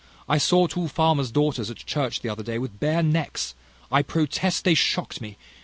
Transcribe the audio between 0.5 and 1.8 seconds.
two farmers' daughters at